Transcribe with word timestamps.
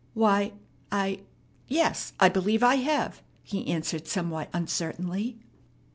"Why, 0.15 0.53
I 0.91 1.19
yes, 1.67 2.13
I 2.19 2.27
believe 2.27 2.63
I 2.63 2.77
have," 2.77 3.21
he 3.43 3.67
answered 3.67 4.07
somewhat 4.07 4.49
uncertainly. 4.51 5.37